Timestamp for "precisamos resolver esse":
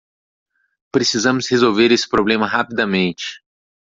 0.91-2.09